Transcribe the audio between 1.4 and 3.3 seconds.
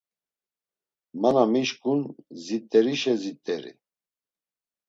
mişǩun, zit̆erişe